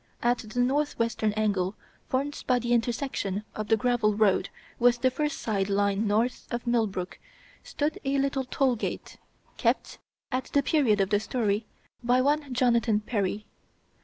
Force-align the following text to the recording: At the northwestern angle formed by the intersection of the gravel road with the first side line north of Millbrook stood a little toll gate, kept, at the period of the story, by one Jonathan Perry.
At 0.23 0.39
the 0.39 0.61
northwestern 0.61 1.31
angle 1.33 1.75
formed 2.09 2.43
by 2.47 2.57
the 2.57 2.73
intersection 2.73 3.43
of 3.53 3.67
the 3.67 3.77
gravel 3.77 4.15
road 4.15 4.49
with 4.79 5.01
the 5.01 5.11
first 5.11 5.37
side 5.37 5.69
line 5.69 6.07
north 6.07 6.47
of 6.49 6.65
Millbrook 6.65 7.19
stood 7.63 7.99
a 8.03 8.17
little 8.17 8.45
toll 8.45 8.75
gate, 8.75 9.17
kept, 9.57 9.99
at 10.31 10.45
the 10.53 10.63
period 10.63 11.01
of 11.01 11.11
the 11.11 11.19
story, 11.19 11.67
by 12.03 12.19
one 12.19 12.51
Jonathan 12.51 13.01
Perry. 13.01 13.45